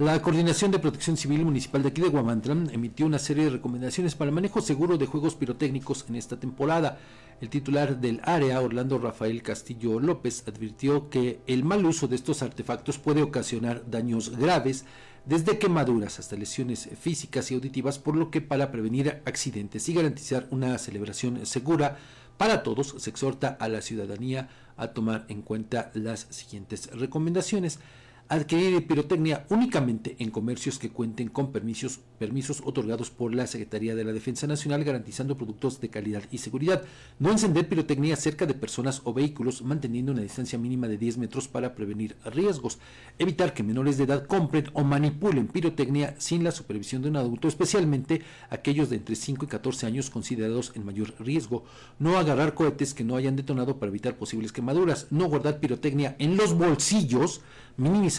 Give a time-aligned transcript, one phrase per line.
[0.00, 4.14] La Coordinación de Protección Civil Municipal de aquí de Guamantlán emitió una serie de recomendaciones
[4.14, 6.98] para el manejo seguro de juegos pirotécnicos en esta temporada.
[7.42, 12.42] El titular del área, Orlando Rafael Castillo López, advirtió que el mal uso de estos
[12.42, 14.86] artefactos puede ocasionar daños graves,
[15.26, 20.46] desde quemaduras hasta lesiones físicas y auditivas, por lo que para prevenir accidentes y garantizar
[20.50, 21.98] una celebración segura
[22.38, 24.48] para todos, se exhorta a la ciudadanía
[24.78, 27.80] a tomar en cuenta las siguientes recomendaciones
[28.30, 34.04] adquirir pirotecnia únicamente en comercios que cuenten con permisos, permisos otorgados por la Secretaría de
[34.04, 36.84] la Defensa Nacional garantizando productos de calidad y seguridad.
[37.18, 41.48] No encender pirotecnia cerca de personas o vehículos manteniendo una distancia mínima de 10 metros
[41.48, 42.78] para prevenir riesgos.
[43.18, 47.48] Evitar que menores de edad compren o manipulen pirotecnia sin la supervisión de un adulto,
[47.48, 51.64] especialmente aquellos de entre 5 y 14 años considerados en mayor riesgo.
[51.98, 55.08] No agarrar cohetes que no hayan detonado para evitar posibles quemaduras.
[55.10, 57.40] No guardar pirotecnia en los bolsillos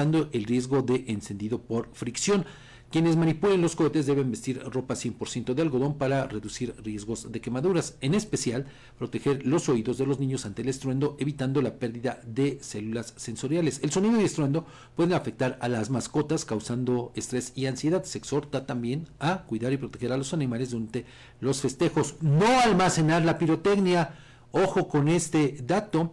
[0.00, 2.46] el riesgo de encendido por fricción.
[2.90, 7.96] Quienes manipulen los cohetes deben vestir ropa 100% de algodón para reducir riesgos de quemaduras,
[8.00, 8.66] en especial
[8.98, 13.78] proteger los oídos de los niños ante el estruendo, evitando la pérdida de células sensoriales.
[13.84, 18.02] El sonido y estruendo pueden afectar a las mascotas, causando estrés y ansiedad.
[18.02, 21.04] Se exhorta también a cuidar y proteger a los animales durante
[21.40, 22.16] los festejos.
[22.22, 24.14] No almacenar la pirotecnia.
[24.50, 26.12] Ojo con este dato,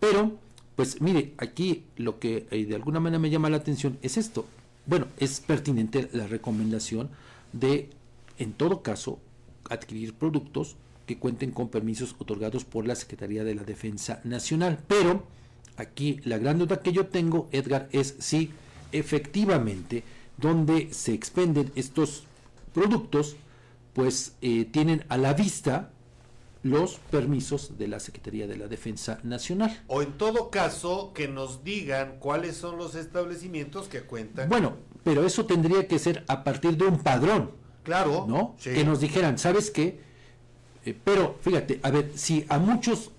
[0.00, 0.38] pero
[0.80, 4.46] pues mire, aquí lo que eh, de alguna manera me llama la atención es esto.
[4.86, 7.10] Bueno, es pertinente la recomendación
[7.52, 7.90] de,
[8.38, 9.18] en todo caso,
[9.68, 14.78] adquirir productos que cuenten con permisos otorgados por la Secretaría de la Defensa Nacional.
[14.88, 15.26] Pero
[15.76, 18.48] aquí la gran duda que yo tengo, Edgar, es si
[18.90, 20.02] efectivamente
[20.38, 22.22] donde se expenden estos
[22.72, 23.36] productos,
[23.92, 25.90] pues eh, tienen a la vista
[26.62, 29.82] los permisos de la Secretaría de la Defensa Nacional.
[29.86, 34.48] O en todo caso, que nos digan cuáles son los establecimientos que cuentan.
[34.48, 37.52] Bueno, pero eso tendría que ser a partir de un padrón.
[37.82, 38.26] Claro.
[38.28, 38.56] ¿No?
[38.62, 40.00] Que nos dijeran, ¿sabes qué?
[40.84, 43.10] Eh, pero fíjate, a ver, si a muchos,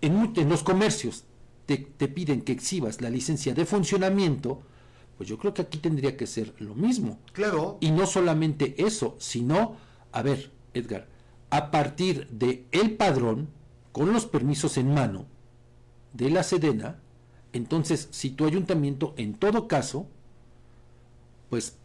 [0.00, 1.24] en, en los comercios,
[1.66, 4.62] te, te piden que exhibas la licencia de funcionamiento,
[5.16, 7.18] pues yo creo que aquí tendría que ser lo mismo.
[7.32, 7.78] Claro.
[7.80, 9.76] Y no solamente eso, sino,
[10.12, 11.08] a ver, Edgar,
[11.50, 13.48] a partir de el padrón
[13.92, 15.26] con los permisos en mano
[16.12, 16.98] de la Sedena,
[17.52, 20.06] entonces si tu ayuntamiento en todo caso,
[21.50, 21.76] pues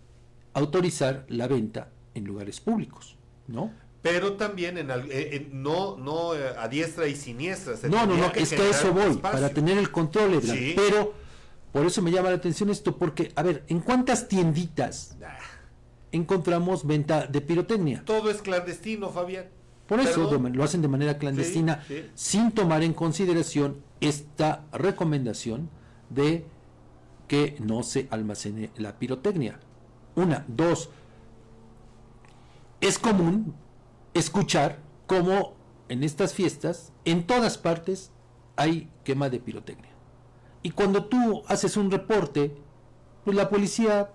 [0.53, 3.71] autorizar la venta en lugares públicos, ¿no?
[4.01, 7.75] Pero también en, eh, no no eh, a diestra y siniestra.
[7.89, 10.41] no, no, no, es que a eso voy, para tener el control,
[10.75, 11.13] pero
[11.71, 15.17] por eso me llama la atención esto, porque, a ver, ¿en cuántas tienditas?
[16.13, 18.03] Encontramos venta de pirotecnia.
[18.05, 19.47] Todo es clandestino, Fabián.
[19.87, 21.83] Por eso lo hacen de manera clandestina,
[22.15, 25.69] sin tomar en consideración esta recomendación
[26.09, 26.45] de
[27.27, 29.59] que no se almacene la pirotecnia.
[30.15, 30.89] Una, dos,
[32.79, 33.53] es común
[34.13, 35.53] escuchar cómo
[35.89, 38.11] en estas fiestas, en todas partes,
[38.55, 39.91] hay quema de pirotecnia.
[40.61, 42.55] Y cuando tú haces un reporte,
[43.25, 44.09] pues la policía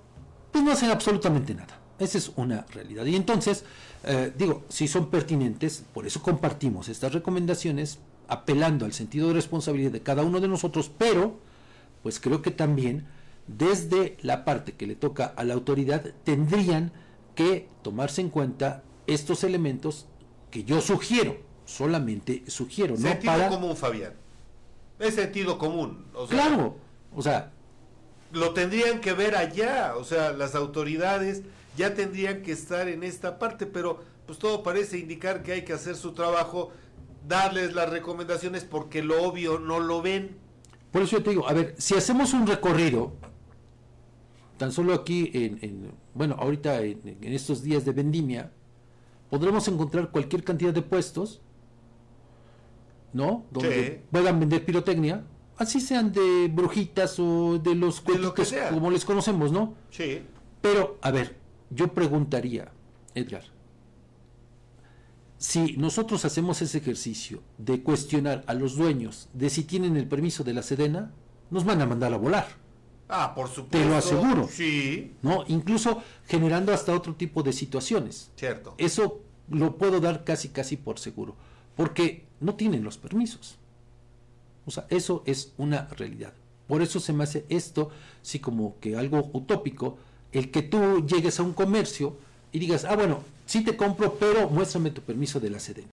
[0.51, 1.78] pues no hace absolutamente nada.
[1.99, 3.05] Esa es una realidad.
[3.07, 3.65] Y entonces,
[4.05, 7.99] eh, digo, si son pertinentes, por eso compartimos estas recomendaciones,
[8.29, 11.39] apelando al sentido de responsabilidad de cada uno de nosotros, pero,
[12.03, 13.07] pues creo que también
[13.47, 16.93] desde la parte que le toca a la autoridad tendrían
[17.35, 20.07] que tomarse en cuenta estos elementos
[20.51, 24.13] que yo sugiero, solamente sugiero, sentido no común, Fabián.
[24.99, 26.05] Es sentido común.
[26.29, 26.77] claro,
[27.15, 27.53] o sea,
[28.33, 31.43] lo tendrían que ver allá, o sea, las autoridades
[31.77, 35.73] ya tendrían que estar en esta parte, pero pues todo parece indicar que hay que
[35.73, 36.71] hacer su trabajo,
[37.27, 40.37] darles las recomendaciones porque lo obvio no lo ven.
[40.91, 43.13] Por eso yo te digo, a ver, si hacemos un recorrido,
[44.59, 48.53] tan solo aquí, en, bueno, ahorita en, estos días de vendimia,
[49.31, 51.41] podremos encontrar cualquier cantidad de puestos,
[53.13, 53.45] ¿no?
[53.51, 55.25] Donde puedan vender pirotecnia,
[55.57, 59.75] así sean de brujitas o de los cuentos como les conocemos, ¿no?
[59.91, 60.23] Sí.
[60.61, 61.37] Pero, a ver,
[61.71, 62.73] yo preguntaría,
[63.15, 63.43] Edgar,
[65.39, 70.43] si nosotros hacemos ese ejercicio de cuestionar a los dueños de si tienen el permiso
[70.43, 71.13] de la Sedena,
[71.51, 72.47] nos van a mandar a volar.
[73.09, 73.79] Ah, por supuesto.
[73.79, 74.49] Te lo aseguro.
[74.51, 75.15] Sí.
[75.23, 75.45] ¿No?
[75.49, 78.31] Incluso generando hasta otro tipo de situaciones.
[78.37, 78.75] Cierto.
[78.79, 81.37] Eso lo puedo dar casi casi por seguro,
[81.77, 83.59] porque no tienen los permisos.
[84.67, 86.35] O sea, eso es una realidad.
[86.67, 87.91] Por eso se me hace esto,
[88.21, 89.97] sí como que algo utópico,
[90.33, 92.17] el que tú llegues a un comercio
[92.53, 95.87] y digas, ah, bueno, sí te compro, pero muéstrame tu permiso de la Sedena.